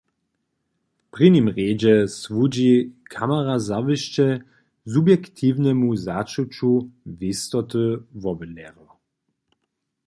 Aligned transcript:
W 1.03 1.03
prěnim 1.11 1.47
rjedźe 1.55 1.95
słuži 2.21 2.73
kamera 3.13 3.55
zawěsće 3.69 4.27
subjektiwnemu 4.93 5.87
začuću 6.07 6.69
wěstoty 7.19 7.83
wobydlerjow. 8.23 8.89